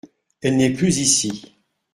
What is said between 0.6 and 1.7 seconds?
plus ici…